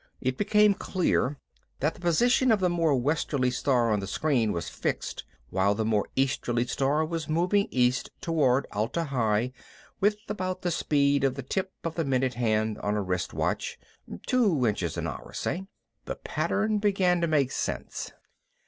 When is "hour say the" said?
15.05-16.15